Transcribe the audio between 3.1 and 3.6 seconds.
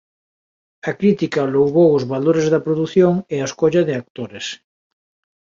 e a